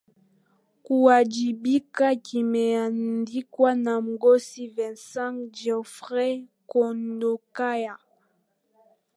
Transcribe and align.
Kuwajibika 0.83 2.15
kimeandikwa 2.25 3.69
na 3.83 3.93
Mgosi 4.07 4.63
Vincent 4.75 5.39
Geoffrey 5.55 6.35
Nkondokaya 6.43 7.95